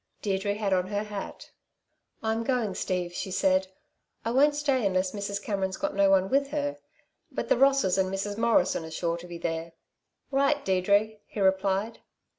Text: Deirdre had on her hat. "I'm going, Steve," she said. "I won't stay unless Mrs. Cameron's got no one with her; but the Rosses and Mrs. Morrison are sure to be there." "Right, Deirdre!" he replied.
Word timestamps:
Deirdre 0.23 0.55
had 0.55 0.73
on 0.73 0.87
her 0.87 1.03
hat. 1.03 1.51
"I'm 2.23 2.43
going, 2.43 2.73
Steve," 2.73 3.13
she 3.13 3.29
said. 3.29 3.67
"I 4.25 4.31
won't 4.31 4.55
stay 4.55 4.83
unless 4.83 5.11
Mrs. 5.11 5.39
Cameron's 5.39 5.77
got 5.77 5.93
no 5.93 6.09
one 6.09 6.27
with 6.27 6.47
her; 6.49 6.79
but 7.31 7.49
the 7.49 7.55
Rosses 7.59 7.99
and 7.99 8.11
Mrs. 8.11 8.35
Morrison 8.35 8.83
are 8.83 8.89
sure 8.89 9.17
to 9.17 9.27
be 9.27 9.37
there." 9.37 9.73
"Right, 10.31 10.65
Deirdre!" 10.65 11.19
he 11.27 11.39
replied. 11.39 11.99